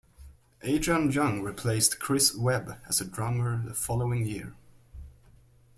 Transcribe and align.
Adrian 0.63 1.11
Young 1.11 1.43
replaced 1.43 1.99
Chris 1.99 2.35
Webb 2.35 2.79
as 2.87 2.97
the 2.97 3.05
drummer 3.05 3.61
the 3.67 3.75
following 3.75 4.25
year. 4.25 4.55